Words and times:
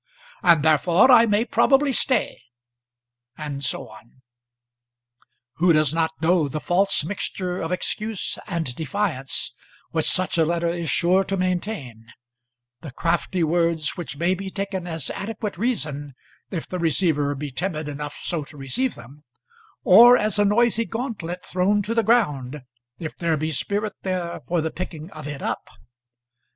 "And 0.41 0.63
therefore 0.65 1.11
I 1.11 1.27
may 1.27 1.45
probably 1.45 1.91
stay," 1.93 2.41
and 3.37 3.63
so 3.63 3.87
on. 3.87 4.23
Who 5.57 5.73
does 5.73 5.93
not 5.93 6.09
know 6.19 6.49
the 6.49 6.59
false 6.59 7.03
mixture 7.03 7.61
of 7.61 7.71
excuse 7.71 8.39
and 8.47 8.73
defiance 8.75 9.53
which 9.91 10.09
such 10.09 10.39
a 10.39 10.43
letter 10.43 10.69
is 10.69 10.89
sure 10.89 11.23
to 11.25 11.37
maintain; 11.37 12.07
the 12.79 12.89
crafty 12.89 13.43
words 13.43 13.95
which 13.95 14.17
may 14.17 14.33
be 14.33 14.49
taken 14.49 14.87
as 14.87 15.11
adequate 15.11 15.59
reason 15.59 16.15
if 16.49 16.67
the 16.67 16.79
receiver 16.79 17.35
be 17.35 17.51
timid 17.51 17.87
enough 17.87 18.21
so 18.23 18.43
to 18.45 18.57
receive 18.57 18.95
them, 18.95 19.23
or 19.83 20.17
as 20.17 20.39
a 20.39 20.45
noisy 20.45 20.85
gauntlet 20.85 21.45
thrown 21.45 21.83
to 21.83 21.93
the 21.93 22.01
ground 22.01 22.63
if 22.97 23.15
there 23.15 23.37
be 23.37 23.51
spirit 23.51 23.93
there 24.01 24.41
for 24.47 24.61
the 24.61 24.71
picking 24.71 25.11
of 25.11 25.27
it 25.27 25.43
up? 25.43 25.69